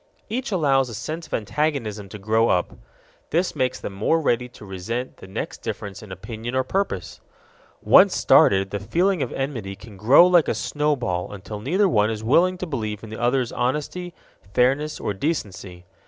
[0.29, 2.73] Each allows a sense of antagonism to grow up.
[3.29, 7.21] This makes them more ready to resent the next difference in opinion or purpose.
[7.83, 12.23] Once started, the feeling of enmity can grow like a snowball until neither one is
[12.23, 14.15] willing to believe in the other's honesty,
[14.55, 15.85] fairness, or decency.